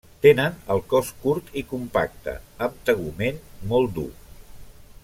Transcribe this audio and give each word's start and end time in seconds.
Tenen 0.25 0.55
el 0.75 0.79
cos 0.93 1.11
curt 1.25 1.51
i 1.63 1.63
compacte, 1.75 2.35
amb 2.69 2.83
tegument 2.91 3.39
molt 3.75 3.97
dur. 4.01 4.11